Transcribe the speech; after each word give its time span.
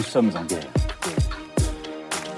Nous 0.00 0.06
sommes 0.06 0.30
en 0.34 0.44
guerre. 0.44 0.66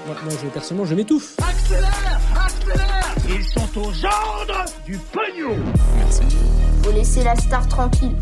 Moi, 0.05 0.15
moi, 0.25 0.33
je, 0.43 0.49
personnellement, 0.49 0.85
je 0.85 0.95
m'étouffe. 0.95 1.37
Accélère 1.39 2.19
Accélère 2.35 3.15
Ils 3.29 3.45
sont 3.45 3.79
aux 3.79 4.05
ordres 4.05 4.65
du 4.85 4.97
pognon 4.97 5.55
Faut 6.83 6.91
laisser 6.91 7.23
la 7.23 7.37
star 7.37 7.65
tranquille. 7.69 8.17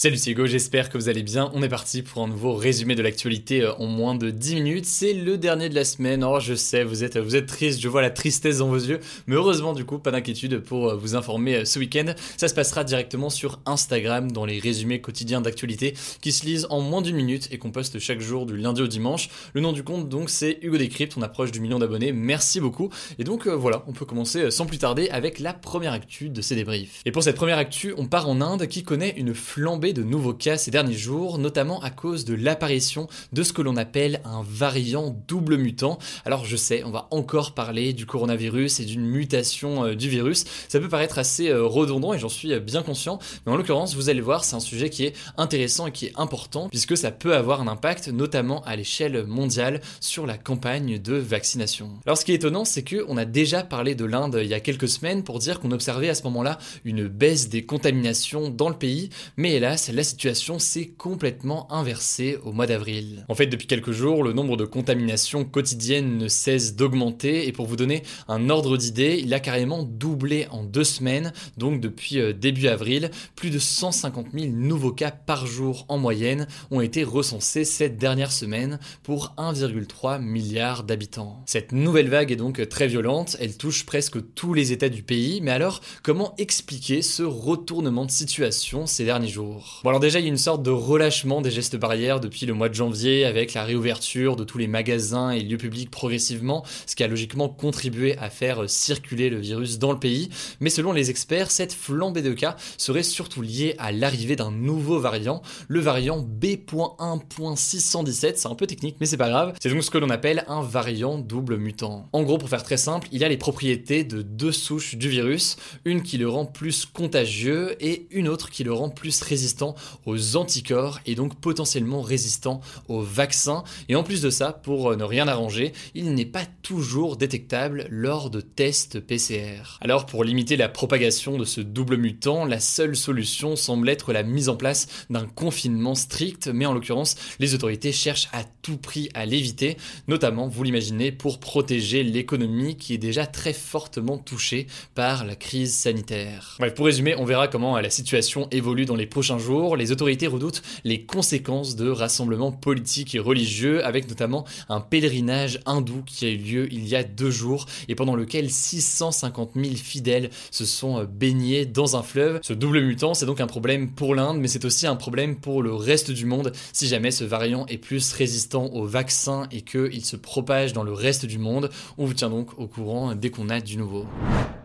Salut 0.00 0.16
c'est 0.16 0.30
Hugo, 0.30 0.46
j'espère 0.46 0.90
que 0.90 0.96
vous 0.96 1.08
allez 1.08 1.24
bien. 1.24 1.50
On 1.54 1.62
est 1.64 1.68
parti 1.68 2.02
pour 2.02 2.22
un 2.22 2.28
nouveau 2.28 2.54
résumé 2.54 2.94
de 2.94 3.02
l'actualité 3.02 3.62
euh, 3.62 3.74
en 3.80 3.86
moins 3.86 4.14
de 4.14 4.30
10 4.30 4.54
minutes. 4.54 4.86
C'est 4.86 5.12
le 5.12 5.36
dernier 5.36 5.68
de 5.68 5.74
la 5.74 5.84
semaine. 5.84 6.22
Oh, 6.22 6.38
je 6.38 6.54
sais, 6.54 6.84
vous 6.84 7.02
êtes, 7.02 7.18
vous 7.18 7.34
êtes 7.34 7.46
triste, 7.46 7.80
je 7.80 7.88
vois 7.88 8.00
la 8.00 8.10
tristesse 8.10 8.58
dans 8.58 8.68
vos 8.68 8.76
yeux. 8.76 9.00
Mais 9.26 9.34
heureusement, 9.34 9.72
du 9.72 9.84
coup, 9.84 9.98
pas 9.98 10.12
d'inquiétude 10.12 10.60
pour 10.60 10.90
euh, 10.90 10.94
vous 10.94 11.16
informer 11.16 11.56
euh, 11.56 11.64
ce 11.64 11.80
week-end. 11.80 12.14
Ça 12.36 12.46
se 12.46 12.54
passera 12.54 12.84
directement 12.84 13.28
sur 13.28 13.58
Instagram 13.66 14.30
dans 14.30 14.44
les 14.44 14.60
résumés 14.60 15.00
quotidiens 15.00 15.40
d'actualité 15.40 15.94
qui 16.20 16.30
se 16.30 16.46
lisent 16.46 16.68
en 16.70 16.80
moins 16.80 17.02
d'une 17.02 17.16
minute 17.16 17.48
et 17.50 17.58
qu'on 17.58 17.72
poste 17.72 17.98
chaque 17.98 18.20
jour 18.20 18.46
du 18.46 18.56
lundi 18.56 18.80
au 18.80 18.86
dimanche. 18.86 19.30
Le 19.52 19.60
nom 19.60 19.72
du 19.72 19.82
compte, 19.82 20.08
donc, 20.08 20.30
c'est 20.30 20.60
Hugo 20.62 20.78
Décrypte. 20.78 21.14
On 21.16 21.22
approche 21.22 21.50
du 21.50 21.58
million 21.58 21.80
d'abonnés. 21.80 22.12
Merci 22.12 22.60
beaucoup. 22.60 22.88
Et 23.18 23.24
donc, 23.24 23.48
voilà, 23.48 23.82
on 23.88 23.92
peut 23.92 24.04
commencer 24.04 24.52
sans 24.52 24.66
plus 24.66 24.78
tarder 24.78 25.08
avec 25.08 25.40
la 25.40 25.54
première 25.54 25.92
actu 25.92 26.28
de 26.28 26.40
ces 26.40 26.54
débriefs. 26.54 27.02
Et 27.04 27.10
pour 27.10 27.24
cette 27.24 27.34
première 27.34 27.58
actu, 27.58 27.94
on 27.96 28.06
part 28.06 28.28
en 28.28 28.40
Inde 28.40 28.68
qui 28.68 28.84
connaît 28.84 29.14
une 29.16 29.34
flambée 29.34 29.87
de 29.92 30.02
nouveaux 30.02 30.34
cas 30.34 30.56
ces 30.56 30.70
derniers 30.70 30.96
jours, 30.96 31.38
notamment 31.38 31.80
à 31.80 31.90
cause 31.90 32.24
de 32.24 32.34
l'apparition 32.34 33.08
de 33.32 33.42
ce 33.42 33.52
que 33.52 33.62
l'on 33.62 33.76
appelle 33.76 34.20
un 34.24 34.42
variant 34.42 35.16
double 35.28 35.56
mutant. 35.56 35.98
Alors 36.24 36.44
je 36.44 36.56
sais, 36.56 36.82
on 36.84 36.90
va 36.90 37.08
encore 37.10 37.52
parler 37.54 37.92
du 37.92 38.06
coronavirus 38.06 38.80
et 38.80 38.84
d'une 38.84 39.06
mutation 39.06 39.84
euh, 39.84 39.94
du 39.94 40.08
virus. 40.08 40.44
Ça 40.68 40.80
peut 40.80 40.88
paraître 40.88 41.18
assez 41.18 41.48
euh, 41.48 41.64
redondant 41.64 42.12
et 42.12 42.18
j'en 42.18 42.28
suis 42.28 42.52
euh, 42.52 42.60
bien 42.60 42.82
conscient, 42.82 43.18
mais 43.46 43.52
en 43.52 43.56
l'occurrence, 43.56 43.94
vous 43.94 44.08
allez 44.08 44.20
voir, 44.20 44.44
c'est 44.44 44.56
un 44.56 44.60
sujet 44.60 44.90
qui 44.90 45.04
est 45.04 45.14
intéressant 45.36 45.86
et 45.86 45.92
qui 45.92 46.06
est 46.06 46.12
important 46.16 46.68
puisque 46.68 46.96
ça 46.96 47.10
peut 47.10 47.34
avoir 47.34 47.60
un 47.60 47.68
impact, 47.68 48.08
notamment 48.08 48.62
à 48.64 48.76
l'échelle 48.76 49.24
mondiale, 49.26 49.80
sur 50.00 50.26
la 50.26 50.36
campagne 50.36 50.98
de 50.98 51.14
vaccination. 51.14 51.90
Alors 52.06 52.18
ce 52.18 52.24
qui 52.24 52.32
est 52.32 52.36
étonnant, 52.36 52.64
c'est 52.64 52.82
que 52.82 53.04
on 53.08 53.16
a 53.16 53.24
déjà 53.24 53.62
parlé 53.62 53.94
de 53.94 54.04
l'Inde 54.04 54.40
il 54.42 54.48
y 54.48 54.54
a 54.54 54.60
quelques 54.60 54.88
semaines 54.88 55.22
pour 55.22 55.38
dire 55.38 55.60
qu'on 55.60 55.70
observait 55.70 56.08
à 56.08 56.14
ce 56.14 56.22
moment-là 56.24 56.58
une 56.84 57.06
baisse 57.06 57.48
des 57.48 57.64
contaminations 57.64 58.50
dans 58.50 58.68
le 58.68 58.74
pays, 58.74 59.10
mais 59.36 59.52
hélas, 59.52 59.77
la 59.92 60.04
situation 60.04 60.58
s'est 60.58 60.88
complètement 60.88 61.72
inversée 61.72 62.38
au 62.44 62.52
mois 62.52 62.66
d'avril. 62.66 63.24
En 63.28 63.34
fait, 63.34 63.46
depuis 63.46 63.66
quelques 63.66 63.92
jours, 63.92 64.22
le 64.22 64.32
nombre 64.32 64.56
de 64.56 64.64
contaminations 64.64 65.44
quotidiennes 65.44 66.18
ne 66.18 66.28
cesse 66.28 66.74
d'augmenter 66.74 67.46
et 67.46 67.52
pour 67.52 67.66
vous 67.66 67.76
donner 67.76 68.02
un 68.26 68.50
ordre 68.50 68.76
d'idée, 68.76 69.20
il 69.22 69.32
a 69.32 69.40
carrément 69.40 69.84
doublé 69.84 70.46
en 70.50 70.64
deux 70.64 70.84
semaines, 70.84 71.32
donc 71.56 71.80
depuis 71.80 72.18
euh, 72.18 72.32
début 72.32 72.68
avril, 72.68 73.10
plus 73.36 73.50
de 73.50 73.58
150 73.58 74.28
000 74.34 74.46
nouveaux 74.52 74.92
cas 74.92 75.10
par 75.10 75.46
jour 75.46 75.86
en 75.88 75.98
moyenne 75.98 76.46
ont 76.70 76.80
été 76.80 77.04
recensés 77.04 77.64
cette 77.64 77.96
dernière 77.96 78.32
semaine 78.32 78.78
pour 79.02 79.34
1,3 79.38 80.20
milliard 80.20 80.84
d'habitants. 80.84 81.42
Cette 81.46 81.72
nouvelle 81.72 82.08
vague 82.08 82.32
est 82.32 82.36
donc 82.36 82.66
très 82.68 82.88
violente, 82.88 83.36
elle 83.40 83.56
touche 83.56 83.84
presque 83.86 84.18
tous 84.34 84.54
les 84.54 84.72
États 84.72 84.88
du 84.88 85.02
pays, 85.02 85.40
mais 85.40 85.50
alors 85.50 85.80
comment 86.02 86.34
expliquer 86.38 87.02
ce 87.02 87.22
retournement 87.22 88.04
de 88.04 88.10
situation 88.10 88.86
ces 88.86 89.04
derniers 89.04 89.28
jours? 89.28 89.67
Bon 89.84 89.90
alors 89.90 90.00
déjà 90.00 90.18
il 90.18 90.24
y 90.24 90.26
a 90.26 90.28
une 90.28 90.36
sorte 90.36 90.62
de 90.62 90.70
relâchement 90.70 91.40
des 91.40 91.52
gestes 91.52 91.76
barrières 91.76 92.18
depuis 92.18 92.46
le 92.46 92.54
mois 92.54 92.68
de 92.68 92.74
janvier 92.74 93.24
avec 93.24 93.54
la 93.54 93.64
réouverture 93.64 94.34
de 94.34 94.42
tous 94.42 94.58
les 94.58 94.66
magasins 94.66 95.30
et 95.30 95.40
lieux 95.40 95.56
publics 95.56 95.90
progressivement, 95.90 96.64
ce 96.86 96.96
qui 96.96 97.04
a 97.04 97.08
logiquement 97.08 97.48
contribué 97.48 98.18
à 98.18 98.28
faire 98.28 98.68
circuler 98.68 99.30
le 99.30 99.38
virus 99.38 99.78
dans 99.78 99.92
le 99.92 99.98
pays. 99.98 100.30
Mais 100.60 100.70
selon 100.70 100.92
les 100.92 101.10
experts, 101.10 101.50
cette 101.50 101.72
flambée 101.72 102.22
de 102.22 102.32
cas 102.32 102.56
serait 102.76 103.02
surtout 103.02 103.42
liée 103.42 103.74
à 103.78 103.92
l'arrivée 103.92 104.36
d'un 104.36 104.50
nouveau 104.50 104.98
variant, 104.98 105.42
le 105.68 105.80
variant 105.80 106.18
B.1.617. 106.18 108.32
C'est 108.36 108.48
un 108.48 108.54
peu 108.54 108.66
technique 108.66 108.96
mais 109.00 109.06
c'est 109.06 109.16
pas 109.16 109.28
grave. 109.28 109.54
C'est 109.60 109.70
donc 109.70 109.84
ce 109.84 109.90
que 109.90 109.98
l'on 109.98 110.10
appelle 110.10 110.44
un 110.48 110.62
variant 110.62 111.18
double 111.18 111.56
mutant. 111.56 112.08
En 112.12 112.22
gros 112.22 112.38
pour 112.38 112.48
faire 112.48 112.64
très 112.64 112.78
simple, 112.78 113.08
il 113.12 113.22
a 113.22 113.28
les 113.28 113.36
propriétés 113.36 114.04
de 114.04 114.22
deux 114.22 114.52
souches 114.52 114.96
du 114.96 115.08
virus, 115.08 115.56
une 115.84 116.02
qui 116.02 116.18
le 116.18 116.28
rend 116.28 116.46
plus 116.46 116.86
contagieux 116.86 117.76
et 117.80 118.06
une 118.10 118.28
autre 118.28 118.50
qui 118.50 118.64
le 118.64 118.72
rend 118.72 118.88
plus 118.88 119.22
résistant 119.22 119.57
aux 120.06 120.36
anticorps 120.36 121.00
et 121.06 121.14
donc 121.14 121.34
potentiellement 121.40 122.02
résistant 122.02 122.60
aux 122.88 123.02
vaccins. 123.02 123.64
Et 123.88 123.96
en 123.96 124.02
plus 124.02 124.22
de 124.22 124.30
ça, 124.30 124.52
pour 124.52 124.96
ne 124.96 125.04
rien 125.04 125.28
arranger, 125.28 125.72
il 125.94 126.14
n'est 126.14 126.26
pas 126.26 126.44
toujours 126.62 127.16
détectable 127.16 127.86
lors 127.90 128.30
de 128.30 128.40
tests 128.40 129.00
PCR. 129.00 129.78
Alors 129.80 130.06
pour 130.06 130.24
limiter 130.24 130.56
la 130.56 130.68
propagation 130.68 131.38
de 131.38 131.44
ce 131.44 131.60
double 131.60 131.96
mutant, 131.96 132.44
la 132.44 132.60
seule 132.60 132.96
solution 132.96 133.56
semble 133.56 133.88
être 133.88 134.12
la 134.12 134.22
mise 134.22 134.48
en 134.48 134.56
place 134.56 134.88
d'un 135.10 135.26
confinement 135.26 135.94
strict, 135.94 136.48
mais 136.48 136.66
en 136.66 136.72
l'occurrence, 136.72 137.16
les 137.38 137.54
autorités 137.54 137.92
cherchent 137.92 138.28
à 138.32 138.44
tout 138.62 138.76
prix 138.76 139.08
à 139.14 139.26
l'éviter, 139.26 139.76
notamment, 140.06 140.48
vous 140.48 140.62
l'imaginez, 140.62 141.12
pour 141.12 141.40
protéger 141.40 142.02
l'économie 142.02 142.76
qui 142.76 142.94
est 142.94 142.98
déjà 142.98 143.26
très 143.26 143.52
fortement 143.52 144.18
touchée 144.18 144.66
par 144.94 145.24
la 145.24 145.36
crise 145.36 145.74
sanitaire. 145.74 146.56
Bref, 146.58 146.74
pour 146.74 146.86
résumer, 146.86 147.14
on 147.16 147.24
verra 147.24 147.48
comment 147.48 147.78
la 147.78 147.90
situation 147.90 148.48
évolue 148.50 148.84
dans 148.84 148.96
les 148.96 149.06
prochains 149.06 149.38
jours. 149.38 149.47
Les 149.48 149.92
autorités 149.92 150.26
redoutent 150.26 150.62
les 150.84 151.04
conséquences 151.04 151.74
de 151.74 151.88
rassemblements 151.88 152.52
politiques 152.52 153.14
et 153.14 153.18
religieux, 153.18 153.84
avec 153.84 154.08
notamment 154.08 154.44
un 154.68 154.80
pèlerinage 154.80 155.60
hindou 155.64 156.02
qui 156.04 156.26
a 156.26 156.28
eu 156.28 156.36
lieu 156.36 156.68
il 156.72 156.86
y 156.86 156.94
a 156.94 157.02
deux 157.02 157.30
jours 157.30 157.64
et 157.88 157.94
pendant 157.94 158.14
lequel 158.14 158.50
650 158.50 159.52
000 159.54 159.74
fidèles 159.76 160.28
se 160.50 160.66
sont 160.66 161.04
baignés 161.04 161.64
dans 161.64 161.96
un 161.96 162.02
fleuve. 162.02 162.40
Ce 162.42 162.52
double 162.52 162.80
mutant, 162.80 163.14
c'est 163.14 163.26
donc 163.26 163.40
un 163.40 163.46
problème 163.46 163.90
pour 163.90 164.14
l'Inde, 164.14 164.38
mais 164.38 164.48
c'est 164.48 164.66
aussi 164.66 164.86
un 164.86 164.96
problème 164.96 165.36
pour 165.36 165.62
le 165.62 165.74
reste 165.74 166.10
du 166.10 166.26
monde 166.26 166.52
si 166.74 166.86
jamais 166.86 167.10
ce 167.10 167.24
variant 167.24 167.64
est 167.66 167.78
plus 167.78 168.12
résistant 168.12 168.66
aux 168.66 168.84
vaccins 168.84 169.46
et 169.50 169.62
qu'il 169.62 170.04
se 170.04 170.16
propage 170.16 170.74
dans 170.74 170.82
le 170.82 170.92
reste 170.92 171.24
du 171.24 171.38
monde. 171.38 171.70
On 171.96 172.04
vous 172.04 172.14
tient 172.14 172.30
donc 172.30 172.58
au 172.58 172.66
courant 172.66 173.14
dès 173.14 173.30
qu'on 173.30 173.48
a 173.48 173.60
du 173.60 173.78
nouveau. 173.78 174.06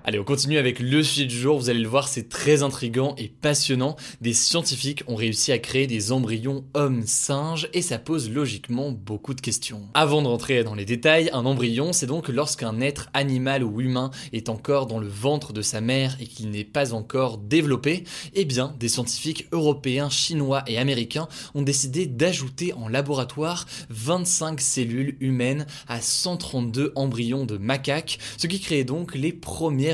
Allez, 0.06 0.20
on 0.20 0.26
continue 0.26 0.58
avec 0.58 0.82
le 0.82 1.02
sujet 1.02 1.26
du 1.26 1.36
jour. 1.38 1.58
Vous 1.58 1.70
allez 1.70 1.80
le 1.80 1.88
voir, 1.88 2.10
c'est 2.10 2.28
très 2.28 2.62
intrigant 2.62 3.16
et 3.18 3.30
passionnant. 3.30 3.96
Des 4.20 4.34
scientifiques 4.34 5.02
ont 5.08 5.16
réussi 5.16 5.54
à 5.54 5.60
créer 5.60 5.88
des 5.88 6.12
embryons 6.12 6.66
hommes-singes 6.74 7.70
et 7.72 7.82
ça 7.82 8.00
pose 8.00 8.30
logiquement 8.30 8.92
beaucoup 8.92 9.34
de 9.34 9.40
questions. 9.40 9.88
Avant 9.94 10.22
de 10.22 10.28
rentrer 10.28 10.66
dans 10.66 10.76
les 10.76 10.84
détails, 10.84 11.30
un 11.32 11.46
embryon, 11.46 11.94
c'est 11.94 12.06
donc 12.06 12.28
lorsqu'un 12.28 12.82
être 12.82 13.10
animal 13.14 13.64
ou 13.64 13.80
humain 13.80 14.12
est 14.34 14.50
encore 14.50 14.88
dans 14.88 15.00
le 15.00 15.08
ventre 15.08 15.54
de 15.54 15.62
sa 15.62 15.80
mère 15.80 16.18
et 16.20 16.26
qu'il 16.26 16.50
n'est 16.50 16.66
pas 16.66 16.94
encore 16.94 17.38
développé. 17.38 18.04
Eh 18.34 18.44
bien, 18.44 18.76
des 18.82 18.90
scientifiques 18.90 19.48
européens, 19.54 20.10
chinois 20.10 20.64
et 20.68 20.80
américains 20.80 21.30
ont 21.56 21.62
décidé 21.62 22.08
d'ajouter 22.08 22.74
en 22.74 22.90
laboratoire 22.90 23.68
25 23.90 24.60
cellules 24.60 25.16
humaines 25.22 25.66
à 25.88 26.02
132 26.02 26.92
embryons 26.96 27.46
de 27.46 27.56
macaques, 27.56 28.20
ce 28.36 28.48
qui 28.48 28.60
crée 28.60 28.84
donc 28.84 29.16
les 29.16 29.32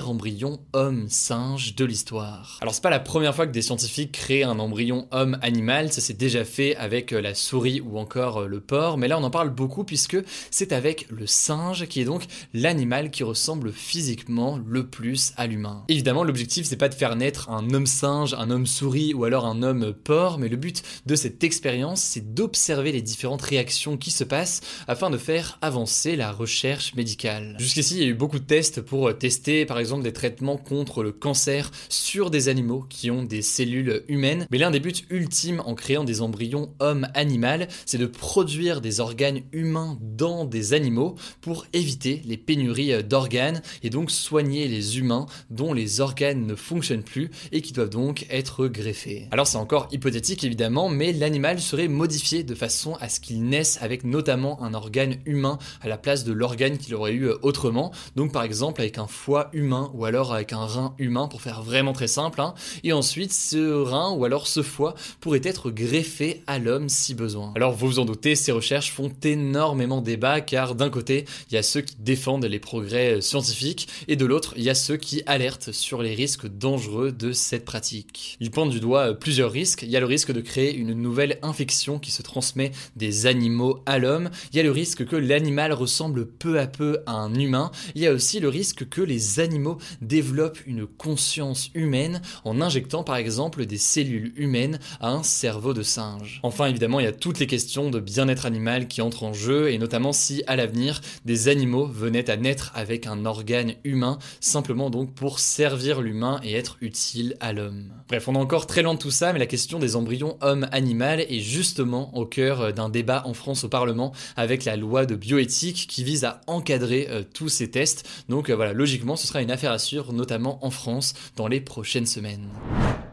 embryon 0.08 0.60
homme-singe 0.74 1.76
de 1.76 1.84
l'histoire. 1.84 2.58
Alors 2.62 2.74
c'est 2.74 2.84
pas 2.84 2.90
la 2.90 3.00
première 3.00 3.36
fois 3.36 3.48
que 3.48 3.51
des 3.51 3.62
scientifiques 3.62 4.12
créent 4.13 4.44
un 4.44 4.60
embryon 4.60 5.07
homme-animal, 5.12 5.92
ça 5.92 6.00
s'est 6.00 6.13
déjà 6.13 6.46
fait 6.46 6.75
avec 6.75 7.12
euh, 7.12 7.22
la 7.22 7.36
souris 7.36 7.81
ou 7.81 7.98
encore 7.98 8.42
euh, 8.42 8.48
le 8.48 8.62
porc, 8.62 8.98
mais 8.98 9.07
là 9.07 9.19
on 9.19 9.24
en 9.24 9.30
parle 9.30 9.50
beaucoup 9.50 9.84
puisque 9.84 10.18
c'est 10.51 10.72
avec 10.72 11.07
le 11.10 11.28
singe 11.28 11.88
qui 11.88 12.01
est 12.01 12.06
donc 12.06 12.24
l'animal 12.54 13.12
qui 13.12 13.24
ressemble 13.24 13.74
physiquement 13.74 14.60
le 14.66 14.88
plus 14.88 15.34
à 15.36 15.48
l'humain. 15.48 15.84
Évidemment 15.90 16.24
l'objectif 16.24 16.66
c'est 16.66 16.78
pas 16.78 16.90
de 16.90 16.96
faire 16.96 17.16
naître 17.16 17.50
un 17.50 17.74
homme-singe, 17.74 18.34
un 18.36 18.50
homme-souris 18.50 19.13
ou 19.13 19.24
alors 19.25 19.46
un 19.46 19.62
homme-porc, 19.63 20.38
mais 20.38 20.48
le 20.48 20.57
but 20.57 20.84
de 21.06 21.16
cette 21.16 21.44
expérience 21.44 22.01
c'est 22.01 22.34
d'observer 22.34 22.92
les 22.92 23.01
différentes 23.01 23.42
réactions 23.42 23.98
qui 23.98 24.12
se 24.12 24.24
passent 24.24 24.62
afin 24.88 25.10
de 25.10 25.18
faire 25.18 25.57
avancer 25.62 26.16
la 26.16 26.31
recherche 26.31 26.96
médicale. 26.96 27.56
Jusqu'ici 27.60 27.96
il 27.96 28.01
y 28.01 28.06
a 28.06 28.10
eu 28.10 28.13
beaucoup 28.13 28.40
de 28.40 28.46
tests 28.46 28.81
pour 28.81 29.18
tester 29.18 29.66
par 29.66 29.80
exemple 29.80 29.88
des 29.97 30.13
traitements 30.13 30.57
contre 30.57 31.01
le 31.01 31.12
cancer 31.12 31.71
sur 31.89 32.30
des 32.30 32.47
animaux 32.47 32.86
qui 32.88 33.09
ont 33.09 33.24
des 33.24 33.41
cellules 33.41 34.03
humaines. 34.07 34.45
Mais 34.51 34.59
l'un 34.59 34.71
des 34.71 34.80
buts 34.80 34.94
ultimes 35.09 35.62
en 35.65 35.74
créant 35.74 36.03
des 36.03 36.21
embryons 36.21 36.74
homme-animal, 36.80 37.68
c'est 37.86 37.97
de 37.97 38.06
produire 38.06 38.81
des 38.81 39.00
organes 39.00 39.41
humains 39.51 39.97
dans 40.01 40.45
des 40.45 40.74
animaux 40.74 41.15
pour 41.41 41.65
éviter 41.74 42.21
les 42.25 42.38
pénuries 42.38 43.03
d'organes 43.03 43.62
et 43.83 43.89
donc 43.89 44.12
soigner 44.12 44.68
les 44.68 45.00
humains 45.00 45.25
dont 45.50 45.74
les 45.74 46.01
organes 46.01 46.45
ne 46.45 46.56
fonctionnent 46.56 47.03
plus 47.03 47.31
et 47.51 47.62
qui 47.62 47.74
doivent 47.74 47.89
donc 47.89 48.25
être 48.30 48.68
greffés. 48.68 49.27
Alors 49.31 49.47
c'est 49.47 49.57
encore 49.57 49.88
hypothétique 49.91 50.44
évidemment, 50.44 50.89
mais 50.89 51.13
l'animal 51.13 51.59
serait 51.59 51.88
modifié 51.88 52.44
de 52.44 52.56
façon 52.56 52.95
à 53.00 53.09
ce 53.09 53.19
qu'il 53.19 53.44
naisse 53.44 53.80
avec 53.81 54.03
notamment 54.03 54.62
un 54.62 54.74
organe 54.74 55.18
humain 55.25 55.57
à 55.81 55.88
la 55.88 55.97
place 55.97 56.24
de 56.24 56.33
l'organe 56.33 56.77
qu'il 56.77 56.95
aurait 56.95 57.13
eu 57.13 57.30
autrement. 57.41 57.91
Donc 58.15 58.31
par 58.31 58.44
exemple 58.44 58.81
avec 58.81 58.97
un 58.97 59.07
foie 59.07 59.50
humain 59.53 59.79
ou 59.94 60.06
alors 60.06 60.34
avec 60.34 60.54
un 60.54 60.66
rein 60.66 60.94
humain 60.98 61.28
pour 61.28 61.42
faire 61.42 61.62
vraiment 61.62 61.94
très 61.94 62.08
simple. 62.08 62.42
Hein. 62.42 62.54
Et 62.84 62.94
ensuite 62.94 63.34
ce 63.34 63.72
rein 63.72 64.12
ou 64.12 64.26
alors 64.26 64.48
ce 64.48 64.62
foie 64.62 64.96
pourrait 65.20 65.42
être 65.44 65.72
greffé 65.72 66.44
à 66.48 66.60
l'homme 66.60 66.90
si 66.90 67.14
besoin. 67.14 67.54
Alors 67.56 67.74
vous 67.74 67.88
vous 67.88 68.00
en 68.00 68.06
doutez, 68.06 68.36
ces 68.36 68.52
recherches 68.52 68.92
font 68.92 69.12
énormément 69.24 70.02
débat 70.02 70.42
car 70.42 70.76
d'un 70.76 70.90
côté 70.90 71.26
il 71.50 71.56
y 71.56 71.58
a 71.58 71.64
ceux 71.64 71.81
qui 71.81 71.96
défendent 72.00 72.46
les 72.46 72.60
progrès 72.60 73.22
scientifiques 73.22 73.88
et 74.08 74.16
de 74.16 74.26
l'autre 74.26 74.54
il 74.58 74.64
y 74.64 74.70
a 74.70 74.76
ceux 74.76 74.98
qui 74.98 75.24
alertent 75.26 75.72
sur 75.72 76.02
les 76.02 76.14
risques 76.14 76.48
dangereux 76.48 77.12
de 77.12 77.32
cette 77.32 77.66
pratique. 77.66 78.38
Ils 78.40 78.52
pointent 78.52 78.70
du 78.70 78.80
doigt 78.80 79.14
plusieurs 79.14 79.52
risques. 79.52 79.84
Il 79.84 79.90
y 79.90 79.98
a 79.98 80.00
le 80.00 80.06
risque 80.06 80.32
de 80.32 80.42
créer 80.42 80.75
une 80.75 80.94
nouvelle 80.94 81.40
infection 81.42 82.00
qui 82.00 82.12
se 82.12 82.22
transmet 82.22 82.72
des 82.96 83.25
animaux 83.25 83.82
à 83.86 84.00
l'homme. 84.00 84.30
Il 84.52 84.58
y 84.58 84.60
a 84.60 84.64
le 84.64 84.72
risque 84.72 85.06
que 85.06 85.16
l'animal 85.16 85.74
ressemble 85.74 86.28
peu 86.28 86.60
à 86.60 86.68
peu 86.68 87.00
à 87.06 87.14
un 87.14 87.34
humain. 87.34 87.72
Il 87.96 88.02
y 88.02 88.08
a 88.08 88.14
aussi 88.14 88.40
le 88.40 88.50
risque 88.50 88.88
que 88.90 89.02
les 89.02 89.40
animaux 89.40 89.69
développent 90.01 90.60
une 90.66 90.86
conscience 90.86 91.69
humaine 91.74 92.21
en 92.44 92.62
injectant 92.62 93.04
par 93.04 93.16
exemple 93.18 93.66
des 93.66 93.77
cellules 93.77 94.33
humaines 94.36 94.80
à 95.00 95.12
un 95.12 95.24
cerveau 95.24 95.74
de 95.74 95.83
singe. 95.83 96.39
Enfin 96.44 96.68
évidemment 96.68 97.00
il 97.00 97.04
y 97.04 97.07
a 97.07 97.12
toutes 97.12 97.39
les 97.39 97.48
questions 97.48 97.89
de 97.89 98.00
bien-être 98.00 98.45
animal 98.45 98.88
qui 98.88 99.01
entrent 99.01 99.24
en 99.24 99.33
jeu 99.33 99.71
et 99.71 99.77
notamment 99.77 100.13
si 100.13 100.44
à 100.48 100.56
l'avenir 100.56 101.01
des 101.25 101.48
animaux 101.48 101.86
venaient 101.86 102.30
à 102.30 102.38
naître 102.38 102.71
avec 102.75 103.07
un 103.07 103.25
organe 103.25 103.74
humain 103.83 104.19
simplement 104.39 104.89
donc 104.89 105.13
pour 105.13 105.39
servir 105.39 106.01
l'humain 106.01 106.39
et 106.44 106.54
être 106.54 106.77
utile 106.81 107.36
à 107.39 107.54
l'homme. 107.54 107.92
Bref 108.07 108.27
on 108.27 108.36
est 108.36 108.38
encore 108.38 108.68
très 108.68 108.81
loin 108.81 108.94
de 108.94 109.00
tout 109.00 109.12
ça 109.12 109.33
mais 109.33 109.39
la 109.39 109.45
question 109.45 109.80
des 109.80 109.95
embryons 109.95 110.38
homme-animal 110.42 111.22
est 111.22 111.39
justement 111.39 112.15
au 112.18 112.25
cœur 112.25 112.74
d'un 112.74 112.89
débat 112.89 113.24
en 113.25 113.33
France 113.33 113.63
au 113.63 113.69
Parlement 113.69 114.13
avec 114.36 114.65
la 114.65 114.75
loi 114.75 115.06
de 115.06 115.15
bioéthique 115.15 115.88
qui 115.88 116.04
vise 116.04 116.24
à 116.24 116.42
encadrer 116.48 117.07
euh, 117.10 117.24
tous 117.33 117.50
ces 117.50 117.69
tests. 117.69 118.07
Donc 118.30 118.50
euh, 118.50 118.56
voilà, 118.56 118.74
logiquement, 118.74 119.15
ce 119.15 119.27
sera 119.27 119.42
une 119.42 119.49
affaire 119.51 119.72
à 119.72 119.80
suivre, 119.80 120.13
notamment 120.13 120.63
en 120.66 120.69
France, 120.69 121.13
dans 121.36 121.48
les 121.48 121.62
prochaines 121.62 122.06
semaines. 122.06 122.50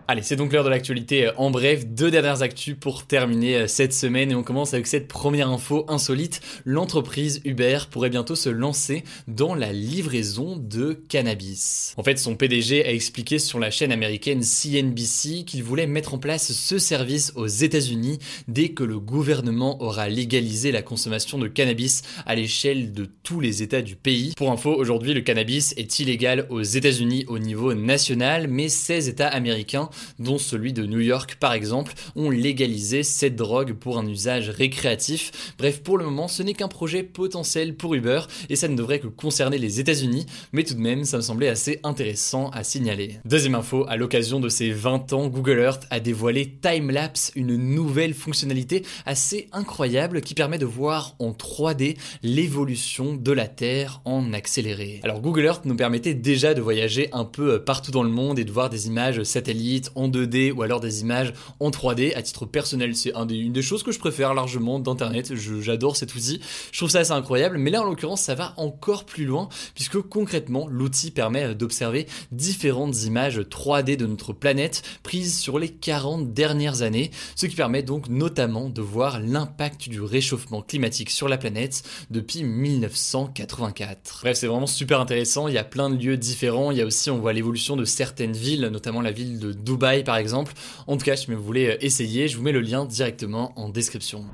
Allez, 0.08 0.23
c'est 0.23 0.37
donc 0.37 0.53
l'heure 0.53 0.62
de 0.62 0.69
l'actualité. 0.69 1.26
Euh, 1.26 1.32
en 1.37 1.50
bref, 1.50 1.85
deux 1.85 2.12
dernières 2.12 2.43
actus 2.43 2.76
pour 2.79 3.06
terminer 3.06 3.56
euh, 3.56 3.67
cette 3.67 3.93
semaine 3.93 4.31
et 4.31 4.37
on 4.37 4.44
commence 4.44 4.73
avec 4.73 4.87
cette 4.87 5.08
première 5.08 5.50
info 5.50 5.85
insolite. 5.88 6.41
L'entreprise 6.64 7.41
Uber 7.44 7.79
pourrait 7.91 8.08
bientôt 8.08 8.37
se 8.37 8.49
lancer 8.49 9.03
dans 9.26 9.56
la 9.56 9.73
livraison 9.73 10.58
de 10.58 10.93
cannabis. 10.93 11.93
En 11.97 12.05
fait, 12.05 12.20
son 12.20 12.37
PDG 12.37 12.87
a 12.87 12.93
expliqué 12.93 13.41
sur 13.41 13.58
la 13.58 13.73
chaîne 13.73 13.91
américaine 13.91 14.43
CNBC 14.43 15.44
qu'il 15.44 15.64
voulait 15.64 15.88
mettre 15.88 16.14
en 16.14 16.19
place 16.19 16.52
ce 16.52 16.79
service 16.79 17.32
aux 17.35 17.49
États-Unis 17.49 18.20
dès 18.47 18.69
que 18.69 18.85
le 18.85 19.00
gouvernement 19.00 19.82
aura 19.82 20.09
légalisé 20.09 20.70
la 20.70 20.82
consommation 20.82 21.37
de 21.37 21.49
cannabis 21.49 22.02
à 22.26 22.37
l'échelle 22.37 22.93
de 22.93 23.09
tous 23.25 23.41
les 23.41 23.64
États 23.64 23.82
du 23.82 23.97
pays. 23.97 24.35
Pour 24.37 24.52
info, 24.52 24.73
aujourd'hui, 24.73 25.14
le 25.14 25.23
cannabis 25.23 25.75
est 25.76 25.99
illégal 25.99 26.47
aux 26.49 26.62
États-Unis 26.62 27.25
au 27.26 27.41
niveau 27.41 27.75
national, 27.75 28.47
mais 28.47 28.69
16 28.69 29.09
États 29.09 29.26
américains 29.26 29.91
dont 30.19 30.39
celui 30.39 30.73
de 30.73 30.85
New 30.87 31.01
York 31.01 31.37
par 31.41 31.53
exemple, 31.53 31.95
ont 32.15 32.31
légalisé 32.31 33.03
cette 33.03 33.37
drogue 33.37 33.75
pour 33.75 33.99
un 33.99 34.07
usage 34.07 34.51
récréatif. 34.51 35.55
Bref, 35.59 35.83
pour 35.83 35.99
le 35.99 36.05
moment, 36.05 36.29
ce 36.29 36.43
n'est 36.43 36.55
qu'un 36.55 36.69
projet 36.69 37.03
potentiel 37.03 37.75
pour 37.75 37.95
Uber 37.95 38.23
et 38.49 38.57
ça 38.57 38.69
ne 38.69 38.77
devrait 38.77 39.01
que 39.01 39.07
concerner 39.07 39.59
les 39.59 39.81
États-Unis, 39.81 40.27
mais 40.53 40.65
tout 40.65 40.75
de 40.75 40.81
même, 40.81 41.05
ça 41.05 41.19
me 41.19 41.23
semblait 41.23 41.49
assez 41.49 41.81
intéressant 41.83 42.51
à 42.51 42.65
signaler. 42.65 43.19
Deuxième 43.25 43.55
info, 43.55 43.85
à 43.89 43.97
l'occasion 43.97 44.41
de 44.41 44.49
ses 44.49 44.71
20 44.71 45.13
ans, 45.13 45.29
Google 45.29 45.59
Earth 45.59 45.87
a 45.91 46.01
dévoilé 46.01 46.59
Timelapse, 46.61 47.33
une 47.35 47.57
nouvelle 47.57 48.15
fonctionnalité 48.15 48.85
assez 49.05 49.49
incroyable 49.53 50.21
qui 50.21 50.35
permet 50.35 50.59
de 50.59 50.67
voir 50.67 51.15
en 51.19 51.31
3D 51.31 51.97
l'évolution 52.23 53.15
de 53.15 53.33
la 53.33 53.49
Terre 53.49 54.01
en 54.05 54.33
accéléré. 54.33 55.01
Alors 55.03 55.21
Google 55.21 55.45
Earth 55.45 55.65
nous 55.65 55.77
permettait 55.77 56.15
déjà 56.15 56.55
de 56.55 56.61
voyager 56.61 57.09
un 57.13 57.25
peu 57.25 57.63
partout 57.63 57.91
dans 57.91 58.03
le 58.03 58.11
monde 58.11 58.39
et 58.39 58.45
de 58.45 58.53
voir 58.53 58.71
des 58.71 58.87
images 58.87 59.23
satellites 59.23 59.86
en 59.94 60.09
2D 60.09 60.53
ou 60.53 60.62
alors 60.62 60.81
des 60.81 61.03
images 61.03 61.33
en 61.61 61.71
3D. 61.71 62.15
À 62.15 62.23
titre 62.23 62.47
personnel, 62.47 62.97
c'est 62.97 63.15
un 63.15 63.27
une 63.29 63.53
des 63.53 63.62
choses 63.62 63.83
que 63.83 63.93
je 63.93 63.99
préfère 63.99 64.35
largement 64.35 64.79
d'Internet. 64.79 65.35
J'adore 65.35 65.97
cet 65.97 66.15
outil. 66.15 66.41
Je 66.73 66.79
trouve 66.79 66.91
ça 66.91 67.00
assez 67.00 67.12
incroyable. 67.12 67.59
Mais 67.59 67.71
là, 67.71 67.83
en 67.83 67.85
l'occurrence, 67.85 68.23
ça 68.23 68.35
va 68.35 68.55
encore 68.56 69.05
plus 69.05 69.25
loin 69.25 69.49
puisque 69.75 70.00
concrètement, 70.00 70.67
l'outil 70.69 71.11
permet 71.11 71.55
d'observer 71.55 72.06
différentes 72.33 73.05
images 73.05 73.38
3D 73.38 73.97
de 73.97 74.06
notre 74.06 74.33
planète 74.33 74.83
prises 75.03 75.38
sur 75.38 75.59
les 75.59 75.69
40 75.69 76.33
dernières 76.33 76.83
années. 76.83 77.11
Ce 77.35 77.47
qui 77.47 77.56
permet 77.56 77.83
donc 77.83 78.09
notamment 78.09 78.69
de 78.69 78.83
voir 78.83 79.21
l'impact 79.21 79.88
du 79.88 80.00
réchauffement 80.00 80.62
climatique 80.62 81.11
sur 81.11 81.29
la 81.29 81.38
planète 81.38 81.83
depuis 82.11 82.44
1984. 82.44 84.21
Bref, 84.23 84.37
c'est 84.37 84.47
vraiment 84.47 84.67
super 84.67 85.00
intéressant. 85.00 85.49
Il 85.49 85.55
y 85.55 85.59
a 85.59 85.65
plein 85.65 85.91
de 85.91 85.97
lieux 85.97 86.17
différents. 86.17 86.71
Il 86.71 86.79
y 86.79 86.83
a 86.83 86.87
aussi, 86.87 87.11
on 87.11 87.19
voit 87.19 87.33
l'évolution 87.33 87.77
de 87.77 87.85
certaines 87.85 88.33
villes, 88.33 88.69
notamment 88.73 89.00
la 89.00 89.12
ville 89.12 89.38
de 89.38 89.53
Dubaï 89.53 89.75
par 89.78 90.17
exemple. 90.17 90.52
En 90.87 90.96
tout 90.96 91.05
cas, 91.05 91.17
si 91.17 91.31
vous 91.31 91.43
voulez 91.43 91.69
euh, 91.69 91.76
essayer, 91.81 92.28
je 92.28 92.37
vous 92.37 92.43
mets 92.43 92.52
le 92.52 92.61
lien 92.61 92.84
directement 92.84 93.52
en 93.56 93.69
description. 93.69 94.25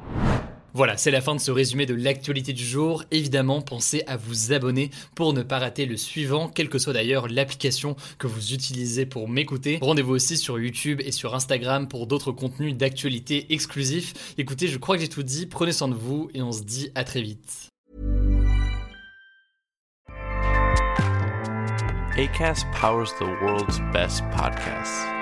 Voilà, 0.75 0.97
c'est 0.97 1.11
la 1.11 1.21
fin 1.21 1.35
de 1.35 1.41
ce 1.41 1.51
résumé 1.51 1.85
de 1.85 1.95
l'actualité 1.95 2.55
du 2.55 2.65
jour. 2.65 3.05
Évidemment, 3.11 3.61
pensez 3.61 4.05
à 4.07 4.17
vous 4.17 4.53
abonner 4.55 4.91
pour 5.15 5.35
ne 5.35 5.43
pas 5.43 5.59
rater 5.59 5.85
le 5.85 5.99
suivant, 5.99 6.49
quelle 6.49 6.71
que 6.71 6.79
soit 6.79 6.95
d'ailleurs 6.95 7.29
l'application 7.29 7.95
que 8.19 8.27
vous 8.27 8.55
utilisez 8.55 9.05
pour 9.05 9.29
m'écouter. 9.29 9.79
Rendez-vous 9.83 10.15
aussi 10.15 10.39
sur 10.39 10.59
YouTube 10.59 11.03
et 11.05 11.13
sur 11.13 11.35
Instagram 11.35 11.89
pour 11.89 12.07
d'autres 12.07 12.33
contenus 12.33 12.75
d'actualité 12.75 13.53
exclusifs. 13.53 14.35
Écoutez, 14.39 14.67
je 14.69 14.79
crois 14.79 14.97
que 14.97 15.03
j'ai 15.03 15.09
tout 15.09 15.23
dit, 15.23 15.45
prenez 15.45 15.73
soin 15.73 15.89
de 15.89 15.95
vous 15.95 16.31
et 16.33 16.41
on 16.41 16.53
se 16.53 16.63
dit 16.63 16.91
à 16.95 17.05
très 17.05 17.21
vite. 17.21 17.69
ACAST 22.17 22.67
powers 22.73 23.13
the 23.19 23.25
world's 23.43 23.79
best 23.93 24.23
podcasts. 24.33 25.22